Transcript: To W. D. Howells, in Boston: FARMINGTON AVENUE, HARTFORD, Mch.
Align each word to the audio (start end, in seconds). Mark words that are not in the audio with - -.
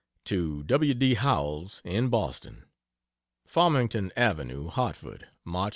To 0.25 0.63
W. 0.63 0.95
D. 0.95 1.13
Howells, 1.13 1.79
in 1.85 2.09
Boston: 2.09 2.65
FARMINGTON 3.45 4.11
AVENUE, 4.17 4.69
HARTFORD, 4.69 5.27
Mch. 5.45 5.69